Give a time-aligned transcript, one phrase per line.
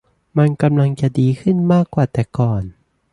[0.37, 2.63] มันกำลังจะดีขึ้นมากกว่าแต่ก่อน